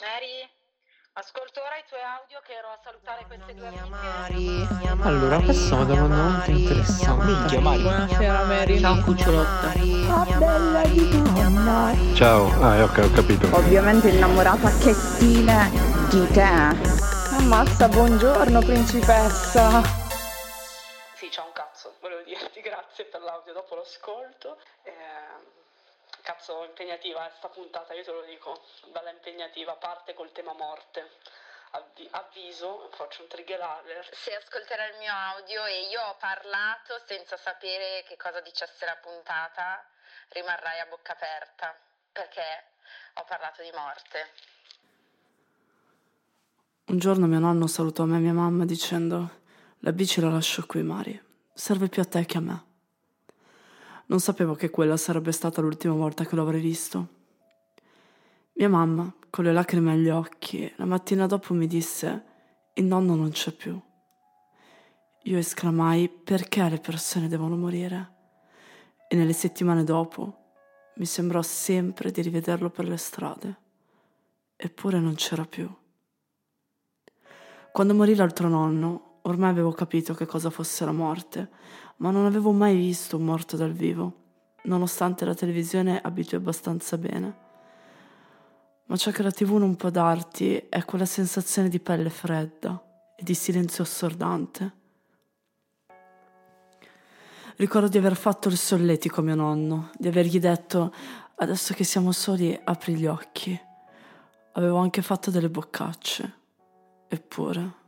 Mary, 0.00 0.48
ascolto 1.12 1.60
ora 1.60 1.76
i 1.76 1.84
tuoi 1.86 2.00
audio 2.00 2.40
che 2.40 2.54
ero 2.56 2.68
a 2.68 2.80
salutare 2.82 3.26
queste 3.26 3.52
due 3.52 3.68
amiche. 3.68 5.02
Allora, 5.02 5.38
passiamo 5.40 5.84
da 5.84 5.92
una 5.92 6.16
molto 6.16 6.50
interessante. 6.50 7.24
Minchia, 7.26 7.60
Mari. 7.60 7.82
Buonasera 7.82 8.44
Mary. 8.44 8.80
Ciao 8.80 9.02
cucciolotta. 9.02 9.72
Ah, 10.08 10.24
bella 10.38 10.82
di 10.86 11.06
donna. 11.10 11.92
Ciao, 12.14 12.48
ah, 12.62 12.82
ok, 12.82 12.98
ho 12.98 13.10
capito. 13.12 13.54
Ovviamente 13.54 14.08
innamorata 14.08 14.70
che 14.78 14.94
stile 14.94 15.68
di 16.08 16.26
te. 16.32 16.48
Ammazza, 17.36 17.86
buongiorno 17.88 18.60
principessa. 18.60 19.82
Sì, 21.12 21.28
c'è 21.28 21.42
un 21.42 21.52
cazzo, 21.52 21.96
volevo 22.00 22.22
dirti 22.22 22.62
grazie 22.64 23.04
per 23.04 23.20
l'audio 23.20 23.52
dopo 23.52 23.74
l'ascolto. 23.74 24.56
Eh, 24.82 25.60
cazzo, 26.30 26.64
impegnativa 26.64 27.26
è 27.26 27.32
sta 27.36 27.48
puntata, 27.48 27.92
io 27.92 28.04
te 28.04 28.12
lo 28.12 28.22
dico, 28.22 28.62
bella 28.92 29.10
impegnativa, 29.10 29.74
parte 29.74 30.14
col 30.14 30.30
tema 30.30 30.52
morte. 30.52 31.18
Avvi- 31.72 32.08
avviso, 32.10 32.88
faccio 32.94 33.22
un 33.22 33.28
trigger 33.28 33.60
alert. 33.60 34.12
Se 34.14 34.34
ascolterai 34.34 34.90
il 34.90 34.98
mio 34.98 35.12
audio 35.12 35.64
e 35.66 35.88
io 35.88 36.00
ho 36.02 36.16
parlato 36.18 37.00
senza 37.06 37.36
sapere 37.36 38.04
che 38.06 38.16
cosa 38.16 38.40
dicesse 38.40 38.84
la 38.86 38.96
puntata, 39.00 39.84
rimarrai 40.30 40.80
a 40.80 40.86
bocca 40.86 41.12
aperta, 41.12 41.76
perché 42.12 42.42
ho 43.14 43.24
parlato 43.24 43.62
di 43.62 43.70
morte. 43.72 44.30
Un 46.86 46.98
giorno 46.98 47.26
mio 47.26 47.38
nonno 47.38 47.68
salutò 47.68 48.04
me 48.04 48.16
e 48.16 48.20
mia 48.20 48.32
mamma 48.32 48.64
dicendo 48.64 49.38
La 49.80 49.92
bici 49.92 50.20
la 50.20 50.30
lascio 50.30 50.66
qui, 50.66 50.82
Mari. 50.82 51.20
Serve 51.54 51.88
più 51.88 52.02
a 52.02 52.04
te 52.04 52.24
che 52.26 52.38
a 52.38 52.40
me. 52.40 52.69
Non 54.10 54.18
sapevo 54.18 54.56
che 54.56 54.70
quella 54.70 54.96
sarebbe 54.96 55.30
stata 55.30 55.60
l'ultima 55.60 55.94
volta 55.94 56.24
che 56.24 56.34
lo 56.34 56.42
avrei 56.42 56.60
visto. 56.60 57.18
Mia 58.54 58.68
mamma, 58.68 59.14
con 59.30 59.44
le 59.44 59.52
lacrime 59.52 59.92
agli 59.92 60.08
occhi, 60.08 60.70
la 60.78 60.84
mattina 60.84 61.26
dopo 61.26 61.54
mi 61.54 61.68
disse 61.68 62.24
Il 62.74 62.86
nonno 62.86 63.14
non 63.14 63.30
c'è 63.30 63.52
più. 63.52 63.80
Io 65.22 65.38
esclamai 65.38 66.08
Perché 66.08 66.68
le 66.68 66.80
persone 66.80 67.28
devono 67.28 67.56
morire? 67.56 68.14
E 69.06 69.14
nelle 69.14 69.32
settimane 69.32 69.84
dopo 69.84 70.38
mi 70.96 71.06
sembrò 71.06 71.40
sempre 71.40 72.10
di 72.10 72.20
rivederlo 72.20 72.68
per 72.68 72.88
le 72.88 72.96
strade. 72.96 73.58
Eppure 74.56 74.98
non 74.98 75.14
c'era 75.14 75.44
più. 75.44 75.72
Quando 77.70 77.94
morì 77.94 78.16
l'altro 78.16 78.48
nonno, 78.48 79.09
ormai 79.22 79.50
avevo 79.50 79.72
capito 79.72 80.14
che 80.14 80.26
cosa 80.26 80.50
fosse 80.50 80.84
la 80.84 80.92
morte, 80.92 81.48
ma 81.96 82.10
non 82.10 82.24
avevo 82.24 82.52
mai 82.52 82.76
visto 82.76 83.16
un 83.16 83.24
morto 83.24 83.56
dal 83.56 83.72
vivo, 83.72 84.14
nonostante 84.64 85.24
la 85.24 85.34
televisione 85.34 86.00
abitui 86.00 86.38
abbastanza 86.38 86.96
bene. 86.96 87.48
Ma 88.86 88.96
ciò 88.96 89.10
che 89.10 89.22
la 89.22 89.30
tv 89.30 89.54
non 89.56 89.76
può 89.76 89.90
darti 89.90 90.56
è 90.68 90.84
quella 90.84 91.04
sensazione 91.04 91.68
di 91.68 91.78
pelle 91.78 92.10
fredda 92.10 92.82
e 93.16 93.22
di 93.22 93.34
silenzio 93.34 93.84
assordante. 93.84 94.78
Ricordo 97.56 97.88
di 97.88 97.98
aver 97.98 98.16
fatto 98.16 98.48
il 98.48 98.56
solletico 98.56 99.20
a 99.20 99.24
mio 99.24 99.34
nonno, 99.34 99.90
di 99.96 100.08
avergli 100.08 100.40
detto 100.40 100.92
adesso 101.36 101.74
che 101.74 101.84
siamo 101.84 102.10
soli 102.10 102.58
apri 102.64 102.94
gli 102.96 103.06
occhi. 103.06 103.58
Avevo 104.52 104.78
anche 104.78 105.02
fatto 105.02 105.30
delle 105.30 105.50
boccacce, 105.50 106.38
eppure 107.06 107.79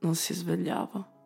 non 0.00 0.14
si 0.14 0.34
svegliava. 0.34 1.16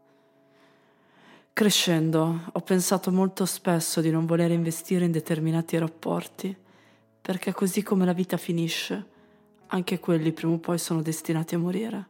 Crescendo 1.53 2.51
ho 2.53 2.61
pensato 2.61 3.11
molto 3.11 3.45
spesso 3.45 4.01
di 4.01 4.11
non 4.11 4.25
voler 4.25 4.51
investire 4.51 5.05
in 5.05 5.13
determinati 5.13 5.77
rapporti, 5.77 6.57
perché 7.21 7.53
così 7.53 7.83
come 7.83 8.07
la 8.07 8.15
vita 8.15 8.37
finisce, 8.37 9.05
anche 9.67 9.99
quelli 9.99 10.33
prima 10.33 10.55
o 10.55 10.59
poi 10.59 10.79
sono 10.79 11.03
destinati 11.03 11.55
a 11.55 11.59
morire. 11.59 12.07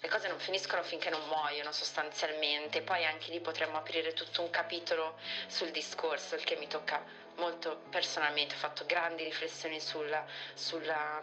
Le 0.00 0.08
cose 0.08 0.28
non 0.28 0.38
finiscono 0.38 0.82
finché 0.82 1.10
non 1.10 1.20
muoiono 1.28 1.70
sostanzialmente, 1.70 2.82
poi 2.82 3.04
anche 3.04 3.30
lì 3.30 3.40
potremmo 3.40 3.76
aprire 3.76 4.12
tutto 4.12 4.42
un 4.42 4.50
capitolo 4.50 5.16
sul 5.46 5.70
discorso, 5.70 6.34
il 6.34 6.44
che 6.44 6.56
mi 6.56 6.66
tocca 6.66 7.04
molto 7.36 7.82
personalmente, 7.90 8.54
ho 8.54 8.58
fatto 8.58 8.84
grandi 8.86 9.24
riflessioni 9.24 9.80
sulla, 9.80 10.24
sulla 10.54 11.22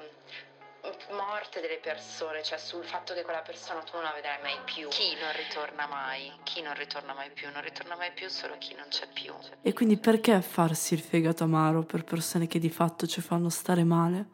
morte 1.12 1.60
delle 1.62 1.80
persone, 1.82 2.44
cioè 2.44 2.58
sul 2.58 2.84
fatto 2.84 3.14
che 3.14 3.24
quella 3.24 3.42
persona 3.42 3.82
tu 3.82 3.96
non 3.96 4.04
la 4.04 4.12
vedrai 4.14 4.42
mai 4.42 4.58
più. 4.66 4.88
Chi 4.90 5.16
non 5.20 5.32
ritorna 5.36 5.88
mai? 5.88 6.32
Chi 6.44 6.62
non 6.62 6.74
ritorna 6.76 7.14
mai 7.14 7.32
più? 7.32 7.50
Non 7.52 7.62
ritorna 7.62 7.96
mai 7.96 8.12
più 8.14 8.28
solo 8.30 8.58
chi 8.58 8.76
non 8.76 8.86
c'è 8.90 9.08
più. 9.12 9.34
E 9.62 9.74
quindi 9.74 9.98
perché 9.98 10.42
farsi 10.42 10.94
il 10.94 11.02
fegato 11.02 11.44
amaro 11.44 11.84
per 11.84 12.04
persone 12.04 12.48
che 12.48 12.60
di 12.60 12.70
fatto 12.70 13.08
ci 13.08 13.22
fanno 13.22 13.50
stare 13.50 13.84
male, 13.84 14.28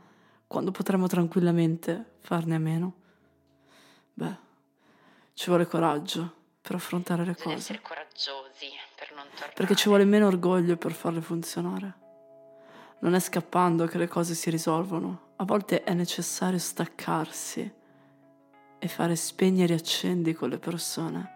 quando 0.47 0.71
potremmo 0.71 1.07
tranquillamente 1.07 2.15
farne 2.19 2.55
a 2.55 2.59
meno? 2.59 2.93
Beh, 4.13 4.37
ci 5.33 5.47
vuole 5.49 5.65
coraggio 5.65 6.33
per 6.61 6.75
affrontare 6.75 7.25
le 7.25 7.31
Bisogna 7.31 7.55
cose, 7.55 7.73
essere 7.73 7.81
coraggiosi 7.81 8.69
per 8.95 9.13
non 9.13 9.25
tornare. 9.29 9.53
perché 9.55 9.75
ci 9.75 9.87
vuole 9.87 10.05
meno 10.05 10.27
orgoglio 10.27 10.77
per 10.77 10.93
farle 10.93 11.21
funzionare. 11.21 11.93
Non 12.99 13.13
è 13.13 13.19
scappando 13.19 13.85
che 13.85 13.97
le 13.97 14.07
cose 14.07 14.33
si 14.33 14.49
risolvono, 14.49 15.24
a 15.37 15.43
volte 15.43 15.83
è 15.83 15.93
necessario 15.93 16.57
staccarsi 16.57 17.73
e 18.79 18.87
fare 18.87 19.15
spegni 19.17 19.63
e 19.63 19.67
riaccendi 19.67 20.33
con 20.33 20.49
le 20.49 20.59
persone. 20.59 21.33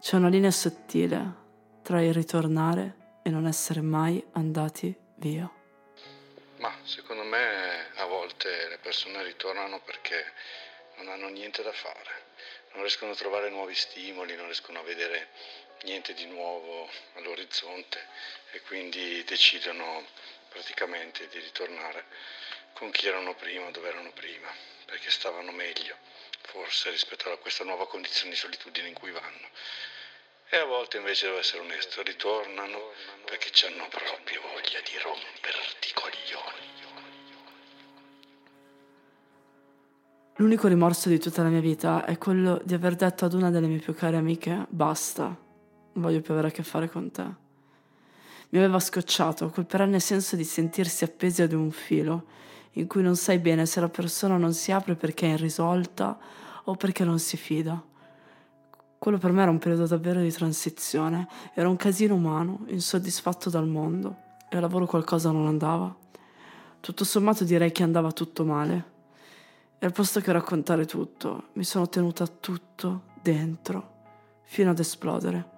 C'è 0.00 0.14
una 0.14 0.28
linea 0.28 0.52
sottile 0.52 1.46
tra 1.82 2.00
il 2.00 2.14
ritornare 2.14 3.18
e 3.22 3.30
non 3.30 3.46
essere 3.46 3.80
mai 3.80 4.24
andati 4.32 4.94
via. 5.16 5.50
Ma 6.58 6.72
secondo 6.84 7.24
me 7.24 7.90
a 7.96 8.04
volte 8.06 8.68
le 8.68 8.78
persone 8.78 9.24
ritornano 9.24 9.80
perché 9.80 10.32
non 10.98 11.08
hanno 11.08 11.28
niente 11.28 11.64
da 11.64 11.72
fare, 11.72 12.26
non 12.74 12.82
riescono 12.82 13.10
a 13.10 13.16
trovare 13.16 13.50
nuovi 13.50 13.74
stimoli, 13.74 14.36
non 14.36 14.44
riescono 14.44 14.78
a 14.78 14.82
vedere 14.82 15.30
niente 15.82 16.14
di 16.14 16.26
nuovo 16.26 16.88
all'orizzonte 17.14 17.98
e 18.52 18.60
quindi 18.62 19.24
decidono 19.24 20.04
praticamente 20.48 21.28
di 21.28 21.38
ritornare 21.40 22.04
con 22.78 22.90
chi 22.90 23.08
erano 23.08 23.34
prima, 23.34 23.70
dove 23.70 23.88
erano 23.88 24.12
prima, 24.14 24.46
perché 24.86 25.10
stavano 25.10 25.50
meglio, 25.50 25.96
forse 26.42 26.90
rispetto 26.90 27.30
a 27.30 27.36
questa 27.36 27.64
nuova 27.64 27.88
condizione 27.88 28.30
di 28.30 28.36
solitudine 28.36 28.88
in 28.88 28.94
cui 28.94 29.10
vanno. 29.10 29.48
E 30.48 30.56
a 30.56 30.64
volte 30.64 30.98
invece 30.98 31.26
devo 31.26 31.38
essere 31.38 31.62
onesto, 31.62 32.02
ritornano 32.02 32.92
perché 33.24 33.50
hanno 33.66 33.86
proprio 33.88 34.40
voglia 34.42 34.80
di 34.80 34.96
romperti 35.02 35.92
coglioni. 35.92 36.66
L'unico 40.36 40.68
rimorso 40.68 41.08
di 41.08 41.18
tutta 41.18 41.42
la 41.42 41.48
mia 41.48 41.60
vita 41.60 42.04
è 42.04 42.16
quello 42.16 42.60
di 42.62 42.74
aver 42.74 42.94
detto 42.94 43.24
ad 43.24 43.32
una 43.32 43.50
delle 43.50 43.66
mie 43.66 43.80
più 43.80 43.92
care 43.92 44.16
amiche 44.16 44.66
basta, 44.68 45.24
non 45.24 45.36
voglio 46.02 46.20
più 46.20 46.32
avere 46.32 46.48
a 46.48 46.52
che 46.52 46.62
fare 46.62 46.88
con 46.88 47.10
te. 47.10 47.26
Mi 48.50 48.58
aveva 48.58 48.78
scocciato 48.78 49.50
quel 49.50 49.66
perenne 49.66 49.98
senso 49.98 50.36
di 50.36 50.44
sentirsi 50.44 51.02
appesi 51.02 51.42
ad 51.42 51.52
un 51.52 51.72
filo, 51.72 52.36
in 52.72 52.86
cui 52.86 53.02
non 53.02 53.16
sai 53.16 53.38
bene 53.38 53.66
se 53.66 53.80
la 53.80 53.88
persona 53.88 54.36
non 54.36 54.52
si 54.52 54.72
apre 54.72 54.94
perché 54.94 55.26
è 55.26 55.32
irrisolta 55.32 56.18
o 56.64 56.74
perché 56.74 57.04
non 57.04 57.18
si 57.18 57.36
fida. 57.36 57.82
Quello 58.98 59.18
per 59.18 59.32
me 59.32 59.42
era 59.42 59.50
un 59.50 59.58
periodo 59.58 59.86
davvero 59.86 60.20
di 60.20 60.32
transizione, 60.32 61.28
era 61.54 61.68
un 61.68 61.76
casino 61.76 62.14
umano, 62.14 62.64
insoddisfatto 62.66 63.48
dal 63.48 63.66
mondo, 63.66 64.16
e 64.48 64.56
al 64.56 64.62
lavoro 64.62 64.86
qualcosa 64.86 65.30
non 65.30 65.46
andava. 65.46 65.94
Tutto 66.80 67.04
sommato 67.04 67.44
direi 67.44 67.70
che 67.70 67.84
andava 67.84 68.10
tutto 68.10 68.44
male. 68.44 68.96
E 69.78 69.86
al 69.86 69.92
posto 69.92 70.20
che 70.20 70.32
raccontare 70.32 70.84
tutto, 70.84 71.50
mi 71.52 71.62
sono 71.62 71.88
tenuta 71.88 72.26
tutto 72.26 73.04
dentro, 73.22 73.96
fino 74.42 74.70
ad 74.70 74.78
esplodere, 74.80 75.48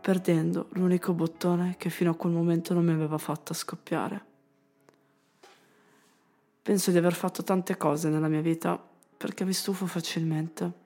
perdendo 0.00 0.66
l'unico 0.72 1.12
bottone 1.12 1.76
che 1.78 1.88
fino 1.88 2.10
a 2.10 2.16
quel 2.16 2.32
momento 2.32 2.74
non 2.74 2.84
mi 2.84 2.92
aveva 2.92 3.18
fatta 3.18 3.54
scoppiare. 3.54 4.31
Penso 6.62 6.92
di 6.92 6.96
aver 6.96 7.12
fatto 7.12 7.42
tante 7.42 7.76
cose 7.76 8.08
nella 8.08 8.28
mia 8.28 8.40
vita 8.40 8.80
perché 9.16 9.44
mi 9.44 9.52
stufo 9.52 9.84
facilmente. 9.86 10.80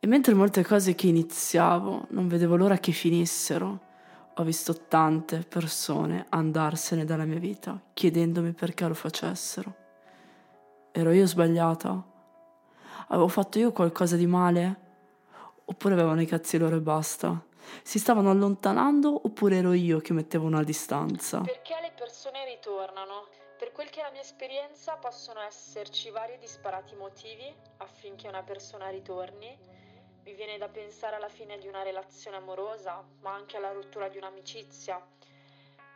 E 0.00 0.06
mentre 0.08 0.34
molte 0.34 0.64
cose 0.64 0.96
che 0.96 1.06
iniziavo 1.06 2.06
non 2.10 2.26
vedevo 2.26 2.56
l'ora 2.56 2.78
che 2.78 2.90
finissero, 2.90 3.80
ho 4.34 4.42
visto 4.42 4.86
tante 4.88 5.44
persone 5.48 6.26
andarsene 6.30 7.04
dalla 7.04 7.24
mia 7.24 7.38
vita 7.38 7.80
chiedendomi 7.94 8.50
perché 8.52 8.84
lo 8.88 8.94
facessero. 8.94 9.74
Ero 10.90 11.12
io 11.12 11.26
sbagliata? 11.28 12.04
Avevo 13.08 13.28
fatto 13.28 13.60
io 13.60 13.70
qualcosa 13.70 14.16
di 14.16 14.26
male? 14.26 14.80
Oppure 15.66 15.94
avevano 15.94 16.20
i 16.20 16.26
cazzi 16.26 16.58
loro 16.58 16.74
e 16.74 16.80
basta? 16.80 17.40
Si 17.84 18.00
stavano 18.00 18.30
allontanando 18.30 19.20
oppure 19.24 19.58
ero 19.58 19.72
io 19.72 20.00
che 20.00 20.12
mettevo 20.12 20.46
una 20.46 20.64
distanza? 20.64 21.40
Perché 21.42 21.74
le 21.80 21.92
persone 21.96 22.44
ritornano? 22.44 23.42
Per 23.56 23.70
quel 23.70 23.88
che 23.88 24.00
è 24.00 24.02
la 24.02 24.10
mia 24.10 24.20
esperienza 24.20 24.96
possono 24.96 25.40
esserci 25.40 26.10
vari 26.10 26.38
disparati 26.38 26.96
motivi 26.96 27.54
affinché 27.78 28.26
una 28.26 28.42
persona 28.42 28.88
ritorni. 28.88 29.56
Mi 30.24 30.34
viene 30.34 30.58
da 30.58 30.68
pensare 30.68 31.16
alla 31.16 31.28
fine 31.28 31.58
di 31.58 31.68
una 31.68 31.82
relazione 31.82 32.36
amorosa, 32.36 33.04
ma 33.20 33.32
anche 33.32 33.56
alla 33.56 33.70
rottura 33.70 34.08
di 34.08 34.16
un'amicizia. 34.16 35.00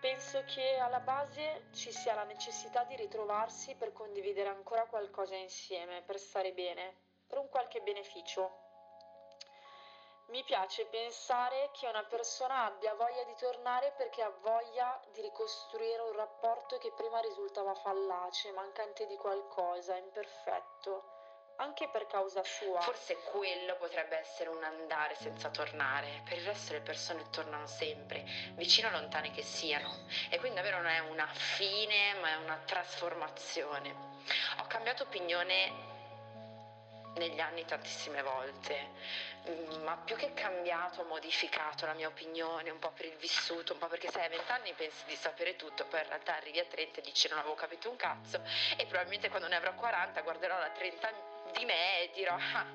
Penso 0.00 0.44
che 0.44 0.76
alla 0.76 1.00
base 1.00 1.70
ci 1.72 1.90
sia 1.90 2.14
la 2.14 2.22
necessità 2.22 2.84
di 2.84 2.94
ritrovarsi 2.94 3.74
per 3.74 3.92
condividere 3.92 4.48
ancora 4.48 4.86
qualcosa 4.86 5.34
insieme, 5.34 6.02
per 6.02 6.20
stare 6.20 6.52
bene, 6.52 6.94
per 7.26 7.38
un 7.38 7.48
qualche 7.48 7.80
beneficio. 7.80 8.67
Mi 10.28 10.44
piace 10.44 10.84
pensare 10.84 11.70
che 11.72 11.86
una 11.86 12.04
persona 12.04 12.66
abbia 12.66 12.92
voglia 12.92 13.24
di 13.24 13.34
tornare 13.38 13.94
perché 13.96 14.22
ha 14.22 14.32
voglia 14.42 15.00
di 15.12 15.22
ricostruire 15.22 16.02
un 16.02 16.12
rapporto 16.12 16.76
che 16.76 16.92
prima 16.94 17.18
risultava 17.20 17.74
fallace, 17.74 18.52
mancante 18.52 19.06
di 19.06 19.16
qualcosa, 19.16 19.96
imperfetto 19.96 21.16
anche 21.56 21.88
per 21.88 22.06
causa 22.06 22.44
sua. 22.44 22.80
Forse 22.82 23.16
quello 23.30 23.76
potrebbe 23.76 24.18
essere 24.18 24.50
un 24.50 24.62
andare 24.62 25.16
senza 25.16 25.48
tornare. 25.48 26.22
Per 26.24 26.36
il 26.36 26.44
resto 26.44 26.74
le 26.74 26.80
persone 26.80 27.24
tornano 27.30 27.66
sempre, 27.66 28.22
vicino 28.54 28.88
o 28.88 28.90
lontane 28.90 29.30
che 29.30 29.42
siano. 29.42 30.06
E 30.28 30.38
quindi 30.38 30.56
davvero 30.56 30.76
non 30.76 30.90
è 30.90 30.98
una 31.00 31.26
fine, 31.26 32.14
ma 32.20 32.32
è 32.32 32.36
una 32.36 32.60
trasformazione. 32.64 33.94
Ho 34.60 34.66
cambiato 34.66 35.04
opinione 35.04 35.96
negli 37.18 37.40
anni 37.40 37.64
tantissime 37.64 38.22
volte, 38.22 38.90
mm, 39.48 39.82
ma 39.82 39.96
più 39.96 40.16
che 40.16 40.32
cambiato, 40.34 41.04
modificato 41.04 41.86
la 41.86 41.94
mia 41.94 42.08
opinione, 42.08 42.70
un 42.70 42.78
po' 42.78 42.92
per 42.92 43.06
il 43.06 43.16
vissuto, 43.16 43.74
un 43.74 43.78
po' 43.78 43.88
perché 43.88 44.08
sai, 44.10 44.24
a 44.24 44.28
20 44.28 44.50
anni 44.50 44.72
pensi 44.74 45.04
di 45.06 45.16
sapere 45.16 45.56
tutto, 45.56 45.84
poi 45.86 46.00
in 46.00 46.08
realtà 46.08 46.36
arrivi 46.36 46.58
a 46.58 46.64
30 46.64 47.00
e 47.00 47.02
dici 47.02 47.28
non 47.28 47.38
avevo 47.38 47.54
capito 47.54 47.90
un 47.90 47.96
cazzo 47.96 48.40
e 48.76 48.84
probabilmente 48.84 49.28
quando 49.28 49.48
ne 49.48 49.56
avrò 49.56 49.74
40 49.74 50.20
guarderò 50.22 50.58
la 50.58 50.70
30 50.70 51.06
anni 51.06 51.36
di 51.56 51.64
me 51.64 52.02
e 52.02 52.10
dirò 52.14 52.34
ah, 52.34 52.66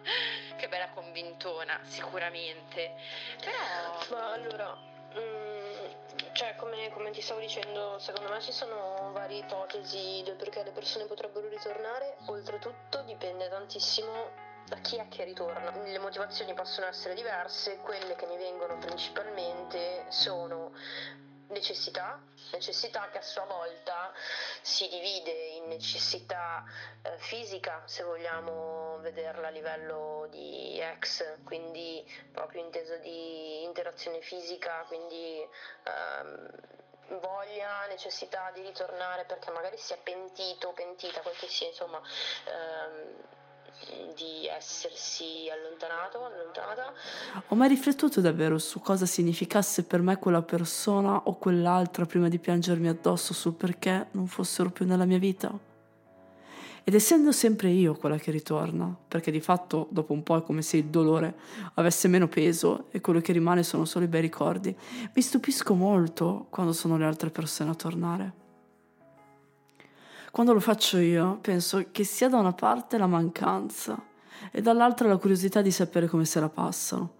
che 0.56 0.68
bella 0.68 0.90
convintona, 0.90 1.82
sicuramente. 1.84 2.96
Però... 3.40 4.06
Ma 4.10 4.32
allora, 4.32 4.76
mm, 5.18 5.53
cioè 6.44 6.56
come, 6.58 6.90
come, 6.90 7.12
ti 7.12 7.22
stavo 7.22 7.40
dicendo, 7.40 7.98
secondo 8.00 8.30
me 8.30 8.42
ci 8.42 8.52
sono 8.52 9.12
varie 9.14 9.40
ipotesi 9.40 10.24
del 10.26 10.36
perché 10.36 10.62
le 10.62 10.72
persone 10.72 11.06
potrebbero 11.06 11.48
ritornare, 11.48 12.18
oltretutto 12.26 13.02
dipende 13.04 13.48
tantissimo 13.48 14.30
da 14.66 14.76
chi 14.80 14.98
è 14.98 15.08
che 15.08 15.24
ritorna. 15.24 15.72
Le 15.72 16.00
motivazioni 16.00 16.54
possono 16.54 16.88
essere 16.88 17.14
diverse, 17.14 17.78
quelle 17.78 18.16
che 18.16 18.26
mi 18.26 18.36
vengono 18.36 18.78
principalmente 18.78 20.04
sono 20.10 20.74
necessità, 21.48 22.22
necessità 22.52 23.08
che 23.10 23.20
a 23.20 23.22
sua 23.22 23.46
volta 23.46 24.12
si 24.62 24.90
divide 24.90 25.32
in 25.32 25.68
necessità 25.70 26.66
eh, 27.04 27.18
fisica, 27.20 27.84
se 27.86 28.04
vogliamo 28.04 28.83
vederla 29.04 29.48
a 29.48 29.52
livello 29.52 30.28
di 30.32 30.80
ex, 30.80 31.24
quindi 31.44 32.04
proprio 32.32 32.64
inteso 32.64 32.98
di 32.98 33.64
interazione 33.64 34.22
fisica, 34.22 34.84
quindi 34.88 35.46
ehm, 35.84 36.50
voglia, 37.20 37.86
necessità 37.90 38.50
di 38.54 38.62
ritornare 38.62 39.26
perché 39.26 39.52
magari 39.52 39.78
si 39.78 39.94
è 39.94 40.00
pentito 40.02 40.70
o 40.70 40.74
pentita, 40.74 41.22
quel 41.22 41.36
che 41.36 41.48
sia, 41.48 41.68
insomma. 41.68 42.02
Ehm, 42.46 43.42
di 44.16 44.48
essersi 44.48 45.50
allontanato, 45.52 46.24
allontanata. 46.24 46.94
Ho 47.48 47.56
mai 47.56 47.68
riflettuto 47.68 48.22
davvero 48.22 48.60
su 48.60 48.80
cosa 48.80 49.06
significasse 49.08 49.84
per 49.84 50.00
me 50.00 50.18
quella 50.18 50.44
persona 50.44 51.24
o 51.26 51.38
quell'altra 51.38 52.06
prima 52.06 52.30
di 52.30 52.38
piangermi 52.38 52.88
addosso 52.88 53.34
sul 53.34 53.56
perché 53.56 54.08
non 54.12 54.28
fossero 54.28 54.70
più 54.70 54.86
nella 54.86 55.06
mia 55.06 55.18
vita? 55.18 55.73
Ed 56.86 56.94
essendo 56.96 57.32
sempre 57.32 57.70
io 57.70 57.96
quella 57.96 58.18
che 58.18 58.30
ritorna, 58.30 58.94
perché 59.08 59.32
di 59.32 59.40
fatto 59.40 59.88
dopo 59.90 60.12
un 60.12 60.22
po' 60.22 60.38
è 60.38 60.44
come 60.44 60.62
se 60.62 60.78
il 60.78 60.86
dolore 60.86 61.36
avesse 61.76 62.10
meno 62.10 62.28
peso 62.28 62.88
e 62.92 63.00
quello 63.00 63.22
che 63.22 63.32
rimane 63.32 63.64
sono 63.64 63.86
solo 63.86 64.04
i 64.04 64.10
bei 64.10 64.20
ricordi, 64.20 64.76
mi 65.14 65.22
stupisco 65.22 65.76
molto 65.76 66.48
quando 66.50 66.74
sono 66.74 66.98
le 66.98 67.06
altre 67.06 67.30
persone 67.30 67.70
a 67.70 67.76
tornare. 67.76 68.34
Quando 70.30 70.52
lo 70.52 70.60
faccio 70.60 70.98
io, 70.98 71.38
penso 71.40 71.86
che 71.92 72.04
sia 72.04 72.28
da 72.28 72.40
una 72.40 72.54
parte 72.54 72.98
la 72.98 73.08
mancanza 73.08 74.04
e 74.52 74.62
dall'altra 74.62 75.08
la 75.08 75.18
curiosità 75.18 75.62
di 75.62 75.72
sapere 75.72 76.08
come 76.08 76.26
se 76.26 76.42
la 76.42 76.50
passano. 76.50 77.14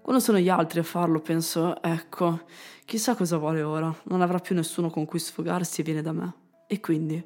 Quando 0.00 0.22
sono 0.22 0.38
gli 0.38 0.48
altri 0.48 0.78
a 0.78 0.84
farlo, 0.84 1.20
penso, 1.20 1.82
ecco, 1.82 2.42
chissà 2.84 3.16
cosa 3.16 3.36
vuole 3.36 3.62
ora, 3.62 3.92
non 4.04 4.20
avrà 4.20 4.38
più 4.38 4.54
nessuno 4.54 4.90
con 4.90 5.06
cui 5.06 5.18
sfogarsi 5.18 5.80
e 5.80 5.84
viene 5.84 6.02
da 6.02 6.12
me. 6.12 6.32
E 6.66 6.78
quindi, 6.78 7.24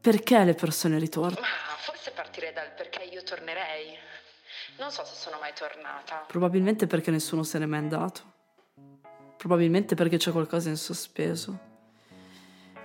perché 0.00 0.44
le 0.44 0.54
persone 0.54 0.98
ritornano? 0.98 1.40
Ma 1.40 1.76
forse 1.78 2.10
partirei 2.10 2.52
dal 2.52 2.72
perché 2.74 3.02
io 3.02 3.22
tornerei. 3.22 3.96
Non 4.78 4.90
so 4.90 5.04
se 5.04 5.14
sono 5.14 5.38
mai 5.38 5.52
tornata. 5.54 6.24
Probabilmente 6.26 6.86
perché 6.86 7.10
nessuno 7.10 7.42
se 7.42 7.58
n'è 7.58 7.66
mai 7.66 7.80
andato. 7.80 8.22
Probabilmente 9.36 9.94
perché 9.94 10.16
c'è 10.16 10.32
qualcosa 10.32 10.68
in 10.68 10.76
sospeso 10.76 11.68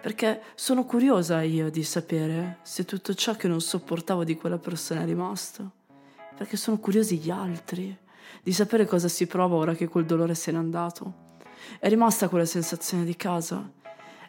perché 0.05 0.39
sono 0.53 0.85
curiosa 0.85 1.41
io 1.41 1.71
di 1.71 1.83
sapere 1.83 2.59
se 2.61 2.85
tutto 2.85 3.15
ciò 3.15 3.33
che 3.33 3.47
non 3.47 3.59
sopportavo 3.59 4.23
di 4.23 4.35
quella 4.35 4.59
persona 4.59 5.01
è 5.01 5.05
rimasto, 5.05 5.71
perché 6.37 6.57
sono 6.57 6.77
curiosi 6.77 7.17
gli 7.17 7.31
altri, 7.31 7.97
di 8.43 8.53
sapere 8.53 8.85
cosa 8.85 9.07
si 9.07 9.25
prova 9.25 9.55
ora 9.55 9.73
che 9.73 9.87
quel 9.87 10.05
dolore 10.05 10.35
se 10.35 10.51
n'è 10.51 10.59
andato. 10.59 11.33
È 11.79 11.89
rimasta 11.89 12.29
quella 12.29 12.45
sensazione 12.45 13.03
di 13.03 13.15
casa, 13.15 13.67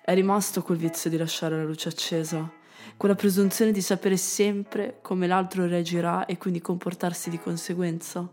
è 0.02 0.14
rimasto 0.14 0.62
quel 0.62 0.78
vizio 0.78 1.10
di 1.10 1.18
lasciare 1.18 1.58
la 1.58 1.64
luce 1.64 1.90
accesa, 1.90 2.50
quella 2.96 3.14
presunzione 3.14 3.72
di 3.72 3.80
sapere 3.80 4.16
sempre 4.16 4.98
come 5.02 5.26
l'altro 5.26 5.66
reagirà 5.66 6.26
e 6.26 6.38
quindi 6.38 6.60
comportarsi 6.60 7.30
di 7.30 7.38
conseguenza. 7.38 8.28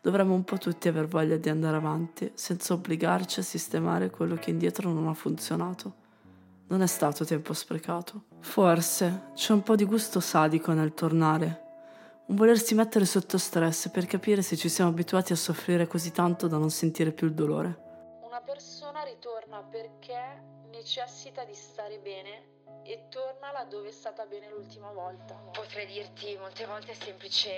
Dovremmo 0.00 0.34
un 0.34 0.44
po' 0.44 0.58
tutti 0.58 0.88
aver 0.88 1.06
voglia 1.06 1.36
di 1.36 1.48
andare 1.48 1.76
avanti, 1.76 2.30
senza 2.34 2.74
obbligarci 2.74 3.40
a 3.40 3.44
sistemare 3.44 4.10
quello 4.10 4.34
che 4.34 4.50
indietro 4.50 4.90
non 4.90 5.08
ha 5.08 5.14
funzionato 5.14 6.00
non 6.72 6.80
è 6.80 6.86
stato 6.86 7.24
tempo 7.26 7.52
sprecato. 7.52 8.24
Forse 8.40 9.30
c'è 9.34 9.52
un 9.52 9.62
po' 9.62 9.76
di 9.76 9.84
gusto 9.84 10.20
sadico 10.20 10.72
nel 10.72 10.94
tornare, 10.94 11.60
un 12.26 12.36
volersi 12.36 12.74
mettere 12.74 13.04
sotto 13.04 13.36
stress 13.36 13.90
per 13.90 14.06
capire 14.06 14.40
se 14.40 14.56
ci 14.56 14.70
siamo 14.70 14.90
abituati 14.90 15.32
a 15.32 15.36
soffrire 15.36 15.86
così 15.86 16.12
tanto 16.12 16.48
da 16.48 16.56
non 16.56 16.70
sentire 16.70 17.12
più 17.12 17.26
il 17.26 17.34
dolore. 17.34 18.20
Una 18.26 18.40
persona 18.40 19.02
ritorna 19.02 19.62
perché 19.62 20.42
necessita 20.70 21.44
di 21.44 21.54
stare 21.54 21.98
bene 21.98 22.51
e 22.84 23.04
torna 23.08 23.52
laddove 23.52 23.88
è 23.88 23.92
stata 23.92 24.24
bene 24.26 24.48
l'ultima 24.50 24.90
volta. 24.92 25.34
Potrei 25.52 25.86
dirti 25.86 26.36
molte 26.38 26.66
volte 26.66 26.94
semplice 26.94 27.50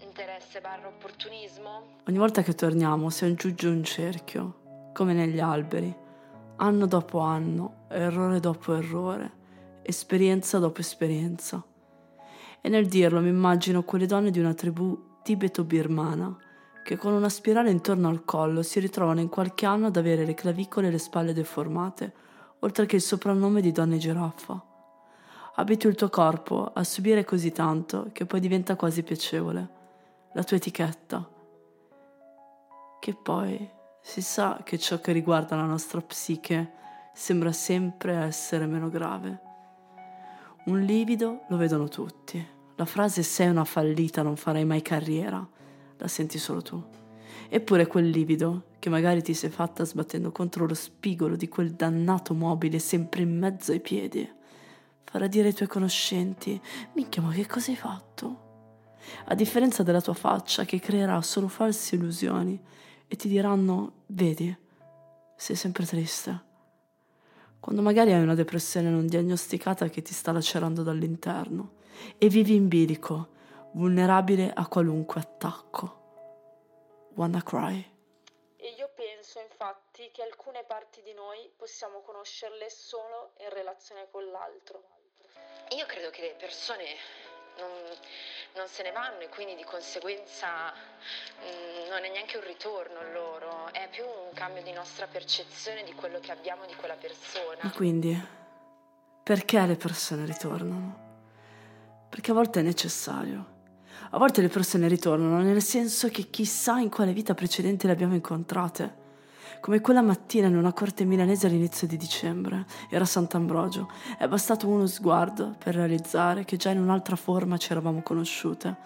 interesse 0.00 0.60
barra 0.60 0.88
opportunismo. 0.88 1.98
Ogni 2.06 2.18
volta 2.18 2.42
che 2.42 2.54
torniamo 2.54 3.10
si 3.10 3.24
aggiunge 3.24 3.68
un 3.68 3.82
cerchio, 3.82 4.90
come 4.92 5.12
negli 5.12 5.40
alberi 5.40 6.04
anno 6.56 6.86
dopo 6.86 7.18
anno, 7.18 7.86
errore 7.88 8.40
dopo 8.40 8.74
errore, 8.74 9.32
esperienza 9.82 10.58
dopo 10.58 10.80
esperienza. 10.80 11.62
E 12.60 12.68
nel 12.68 12.86
dirlo 12.86 13.20
mi 13.20 13.28
immagino 13.28 13.82
quelle 13.82 14.06
donne 14.06 14.30
di 14.30 14.38
una 14.38 14.54
tribù 14.54 15.18
tibeto-birmana 15.22 16.38
che 16.82 16.96
con 16.96 17.12
una 17.12 17.28
spirale 17.28 17.70
intorno 17.70 18.08
al 18.08 18.24
collo 18.24 18.62
si 18.62 18.78
ritrovano 18.78 19.20
in 19.20 19.28
qualche 19.28 19.66
anno 19.66 19.88
ad 19.88 19.96
avere 19.96 20.24
le 20.24 20.34
clavicole 20.34 20.86
e 20.86 20.90
le 20.92 20.98
spalle 20.98 21.32
deformate, 21.32 22.14
oltre 22.60 22.86
che 22.86 22.96
il 22.96 23.02
soprannome 23.02 23.60
di 23.60 23.72
donne 23.72 23.98
giraffa. 23.98 24.64
Abiti 25.56 25.86
il 25.86 25.94
tuo 25.94 26.10
corpo 26.10 26.70
a 26.72 26.84
subire 26.84 27.24
così 27.24 27.50
tanto 27.52 28.10
che 28.12 28.26
poi 28.26 28.40
diventa 28.40 28.76
quasi 28.76 29.02
piacevole, 29.02 29.68
la 30.32 30.42
tua 30.44 30.56
etichetta, 30.56 31.28
che 33.00 33.14
poi 33.14 33.70
si 34.02 34.20
sa 34.20 34.60
che 34.62 34.78
ciò 34.78 35.00
che 35.00 35.12
riguarda 35.12 35.56
la 35.56 35.64
nostra 35.64 36.00
psiche 36.00 36.72
sembra 37.14 37.52
sempre 37.52 38.14
essere 38.14 38.66
meno 38.66 38.88
grave. 38.90 39.40
Un 40.66 40.80
livido 40.80 41.44
lo 41.48 41.56
vedono 41.56 41.88
tutti. 41.88 42.44
La 42.76 42.84
frase 42.84 43.22
sei 43.22 43.48
una 43.48 43.64
fallita, 43.64 44.22
non 44.22 44.36
farai 44.36 44.64
mai 44.64 44.82
carriera, 44.82 45.46
la 45.96 46.08
senti 46.08 46.38
solo 46.38 46.60
tu. 46.60 46.84
Eppure 47.48 47.86
quel 47.86 48.08
livido, 48.08 48.70
che 48.78 48.88
magari 48.88 49.22
ti 49.22 49.34
sei 49.34 49.50
fatta 49.50 49.84
sbattendo 49.84 50.32
contro 50.32 50.66
lo 50.66 50.74
spigolo 50.74 51.36
di 51.36 51.48
quel 51.48 51.72
dannato 51.72 52.34
mobile 52.34 52.78
sempre 52.78 53.22
in 53.22 53.38
mezzo 53.38 53.72
ai 53.72 53.80
piedi, 53.80 54.28
farà 55.04 55.26
dire 55.26 55.48
ai 55.48 55.54
tuoi 55.54 55.68
conoscenti, 55.68 56.60
minchia 56.94 57.22
ma 57.22 57.32
che 57.32 57.46
cosa 57.46 57.70
hai 57.70 57.76
fatto? 57.76 58.44
A 59.26 59.34
differenza 59.34 59.82
della 59.82 60.00
tua 60.00 60.14
faccia 60.14 60.64
che 60.64 60.80
creerà 60.80 61.20
solo 61.22 61.48
false 61.48 61.94
illusioni 61.94 62.60
e 63.06 63.16
ti 63.16 63.28
diranno, 63.28 64.02
vedi, 64.06 64.56
sei 65.36 65.56
sempre 65.56 65.84
triste. 65.84 66.44
Quando 67.60 67.82
magari 67.82 68.12
hai 68.12 68.22
una 68.22 68.34
depressione 68.34 68.90
non 68.90 69.06
diagnosticata 69.06 69.88
che 69.88 70.02
ti 70.02 70.12
sta 70.12 70.32
lacerando 70.32 70.82
dall'interno 70.82 71.74
e 72.18 72.28
vivi 72.28 72.54
in 72.54 72.68
bilico, 72.68 73.28
vulnerabile 73.72 74.52
a 74.52 74.66
qualunque 74.66 75.20
attacco. 75.20 76.05
Wanna 77.16 77.42
cry. 77.42 77.94
E 78.56 78.68
io 78.76 78.90
penso 78.94 79.40
infatti 79.40 80.10
che 80.10 80.22
alcune 80.22 80.64
parti 80.64 81.00
di 81.02 81.14
noi 81.14 81.50
possiamo 81.56 82.02
conoscerle 82.02 82.68
solo 82.68 83.32
in 83.38 83.48
relazione 83.48 84.06
con 84.10 84.30
l'altro. 84.30 84.82
Io 85.70 85.86
credo 85.86 86.10
che 86.10 86.20
le 86.20 86.34
persone 86.38 86.84
non, 87.56 87.70
non 88.54 88.68
se 88.68 88.82
ne 88.82 88.92
vanno 88.92 89.20
e 89.20 89.30
quindi 89.30 89.54
di 89.54 89.64
conseguenza 89.64 90.72
mh, 90.72 91.88
non 91.88 92.04
è 92.04 92.10
neanche 92.10 92.36
un 92.36 92.44
ritorno 92.44 93.10
loro, 93.12 93.72
è 93.72 93.88
più 93.88 94.04
un 94.04 94.34
cambio 94.34 94.62
di 94.62 94.72
nostra 94.72 95.06
percezione 95.06 95.84
di 95.84 95.94
quello 95.94 96.20
che 96.20 96.32
abbiamo 96.32 96.66
di 96.66 96.74
quella 96.74 96.96
persona. 96.96 97.60
Ma 97.62 97.70
quindi, 97.70 98.14
perché 99.22 99.64
le 99.64 99.76
persone 99.76 100.26
ritornano? 100.26 101.04
Perché 102.10 102.30
a 102.30 102.34
volte 102.34 102.60
è 102.60 102.62
necessario. 102.62 103.54
A 104.10 104.18
volte 104.18 104.40
le 104.40 104.48
persone 104.48 104.88
ritornano 104.88 105.42
nel 105.42 105.62
senso 105.62 106.08
che 106.08 106.30
chissà 106.30 106.78
in 106.78 106.90
quale 106.90 107.12
vita 107.12 107.34
precedente 107.34 107.86
le 107.86 107.92
abbiamo 107.92 108.14
incontrate. 108.14 109.04
Come 109.60 109.80
quella 109.80 110.02
mattina 110.02 110.46
in 110.46 110.56
una 110.56 110.72
corte 110.72 111.04
milanese 111.04 111.46
all'inizio 111.46 111.86
di 111.86 111.96
dicembre, 111.96 112.66
era 112.88 113.04
Sant'Ambrogio. 113.04 113.90
È 114.18 114.28
bastato 114.28 114.68
uno 114.68 114.86
sguardo 114.86 115.56
per 115.58 115.74
realizzare 115.74 116.44
che 116.44 116.56
già 116.56 116.70
in 116.70 116.78
un'altra 116.78 117.16
forma 117.16 117.56
ci 117.56 117.72
eravamo 117.72 118.02
conosciute. 118.02 118.76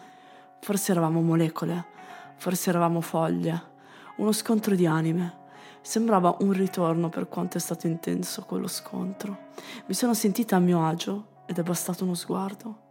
Forse 0.61 0.93
eravamo 0.93 1.21
molecole, 1.21 1.85
forse 2.37 2.71
eravamo 2.71 3.01
foglie, 3.01 3.63
uno 4.17 4.33
scontro 4.33 4.75
di 4.75 4.87
anime. 4.87 5.39
Sembrava 5.83 6.37
un 6.41 6.53
ritorno 6.53 7.09
per 7.09 7.29
quanto 7.29 7.57
è 7.57 7.61
stato 7.61 7.87
intenso 7.87 8.43
quello 8.43 8.69
scontro. 8.69 9.49
Mi 9.87 9.95
sono 9.95 10.15
sentita 10.15 10.57
a 10.57 10.61
mio 10.61 10.87
agio 10.87 11.43
ed 11.47 11.59
è 11.59 11.63
bastato 11.63 12.05
uno 12.05 12.15
sguardo. 12.15 12.90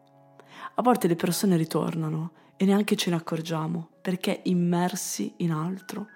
A 0.75 0.81
volte 0.81 1.07
le 1.07 1.15
persone 1.15 1.57
ritornano 1.57 2.31
e 2.57 2.65
neanche 2.65 2.95
ce 2.95 3.09
ne 3.09 3.15
accorgiamo 3.15 3.89
perché 4.01 4.41
immersi 4.43 5.33
in 5.37 5.51
altro 5.51 6.07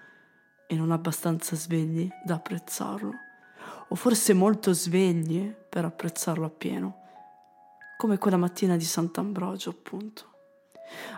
e 0.67 0.75
non 0.75 0.91
abbastanza 0.91 1.55
svegli 1.55 2.09
da 2.25 2.35
apprezzarlo, 2.35 3.11
o 3.89 3.95
forse 3.95 4.33
molto 4.33 4.73
svegli 4.73 5.49
per 5.51 5.85
apprezzarlo 5.85 6.45
appieno, 6.45 6.97
come 7.97 8.17
quella 8.17 8.37
mattina 8.37 8.75
di 8.75 8.83
Sant'Ambrogio, 8.83 9.69
appunto. 9.69 10.32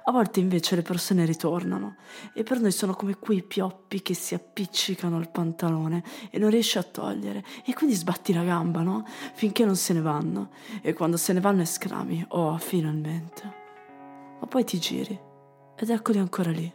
A 0.04 0.12
volte 0.12 0.40
invece 0.40 0.76
le 0.76 0.82
persone 0.84 1.26
ritornano 1.26 1.96
e 2.34 2.44
per 2.44 2.60
noi 2.60 2.72
sono 2.72 2.94
come 2.94 3.18
quei 3.18 3.44
pioppi 3.44 4.02
che 4.02 4.14
si 4.14 4.36
appiccicano 4.36 5.18
al 5.18 5.32
pantalone 5.32 6.04
e 6.30 6.38
non 6.38 6.50
riesci 6.50 6.78
a 6.78 6.84
togliere 6.84 7.44
e 7.66 7.74
quindi 7.74 7.96
sbatti 7.96 8.34
la 8.34 8.44
gamba, 8.44 8.82
no? 8.82 9.04
Finché 9.34 9.66
non 9.66 9.76
se 9.76 9.94
ne 9.94 10.02
vanno 10.02 10.52
e 10.82 10.94
quando 10.94 11.18
se 11.18 11.34
ne 11.34 11.40
vanno 11.40 11.62
esclami, 11.62 12.24
oh, 12.30 12.58
finalmente. 12.58 13.54
Ma 14.40 14.48
poi 14.48 14.64
ti 14.64 14.80
giri 14.80 15.20
ed 15.76 15.90
eccoli 15.90 16.20
ancora 16.20 16.52
lì. 16.52 16.72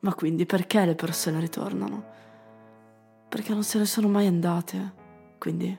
Ma 0.00 0.14
quindi 0.14 0.46
perché 0.46 0.84
le 0.84 0.94
persone 0.94 1.40
ritornano? 1.40 2.04
Perché 3.28 3.52
non 3.54 3.64
se 3.64 3.78
ne 3.78 3.86
sono 3.86 4.08
mai 4.08 4.26
andate. 4.26 5.00
Quindi 5.38 5.76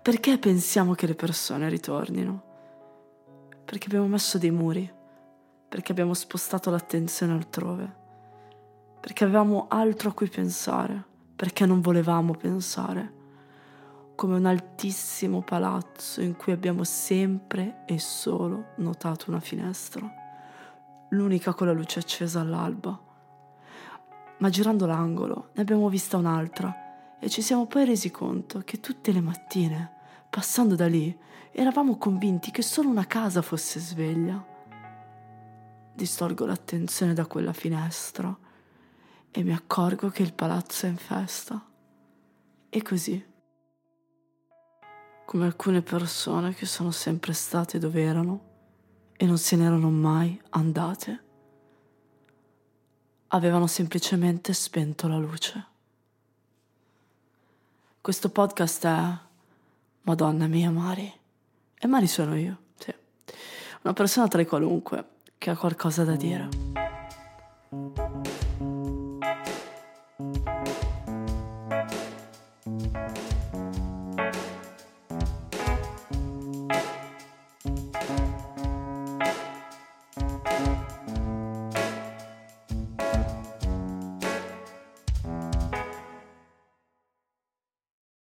perché 0.00 0.38
pensiamo 0.38 0.94
che 0.94 1.06
le 1.06 1.14
persone 1.14 1.68
ritornino? 1.68 2.42
Perché 3.64 3.86
abbiamo 3.86 4.06
messo 4.06 4.38
dei 4.38 4.50
muri 4.50 5.02
perché 5.74 5.90
abbiamo 5.90 6.14
spostato 6.14 6.70
l'attenzione 6.70 7.32
altrove, 7.32 7.92
perché 9.00 9.24
avevamo 9.24 9.66
altro 9.68 10.10
a 10.10 10.12
cui 10.12 10.28
pensare, 10.28 11.02
perché 11.34 11.66
non 11.66 11.80
volevamo 11.80 12.32
pensare, 12.36 13.12
come 14.14 14.36
un 14.36 14.46
altissimo 14.46 15.42
palazzo 15.42 16.20
in 16.20 16.36
cui 16.36 16.52
abbiamo 16.52 16.84
sempre 16.84 17.82
e 17.86 17.98
solo 17.98 18.66
notato 18.76 19.30
una 19.30 19.40
finestra, 19.40 20.08
l'unica 21.08 21.54
con 21.54 21.66
la 21.66 21.72
luce 21.72 21.98
accesa 21.98 22.38
all'alba. 22.38 22.96
Ma 24.38 24.48
girando 24.50 24.86
l'angolo 24.86 25.48
ne 25.54 25.62
abbiamo 25.62 25.88
vista 25.88 26.16
un'altra. 26.16 27.16
E 27.18 27.28
ci 27.28 27.42
siamo 27.42 27.66
poi 27.66 27.84
resi 27.84 28.12
conto 28.12 28.62
che 28.64 28.78
tutte 28.78 29.10
le 29.10 29.20
mattine, 29.20 29.90
passando 30.30 30.76
da 30.76 30.86
lì, 30.86 31.18
eravamo 31.50 31.98
convinti 31.98 32.52
che 32.52 32.62
solo 32.62 32.88
una 32.88 33.08
casa 33.08 33.42
fosse 33.42 33.80
sveglia 33.80 34.52
distolgo 35.94 36.44
l'attenzione 36.44 37.14
da 37.14 37.26
quella 37.26 37.52
finestra 37.52 38.36
e 39.30 39.42
mi 39.42 39.52
accorgo 39.52 40.10
che 40.10 40.22
il 40.22 40.32
palazzo 40.32 40.86
è 40.86 40.88
in 40.88 40.96
festa. 40.96 41.64
E 42.68 42.82
così, 42.82 43.24
come 45.24 45.44
alcune 45.44 45.82
persone 45.82 46.52
che 46.54 46.66
sono 46.66 46.90
sempre 46.90 47.32
state 47.32 47.78
dove 47.78 48.02
erano 48.02 48.52
e 49.16 49.26
non 49.26 49.38
se 49.38 49.56
n'erano 49.56 49.90
mai 49.90 50.40
andate, 50.50 51.22
avevano 53.28 53.68
semplicemente 53.68 54.52
spento 54.52 55.06
la 55.06 55.18
luce. 55.18 55.66
Questo 58.00 58.28
podcast 58.28 58.86
è 58.86 59.18
Madonna 60.02 60.46
mia 60.46 60.70
Mari. 60.70 61.12
E 61.78 61.86
Mari 61.86 62.06
sono 62.06 62.36
io, 62.36 62.58
sì. 62.76 62.94
Una 63.82 63.92
persona 63.92 64.28
tra 64.28 64.40
i 64.40 64.46
qualunque 64.46 65.12
che 65.44 65.50
ha 65.50 65.56
qualcosa 65.58 66.04
da 66.04 66.16
dire. 66.16 66.48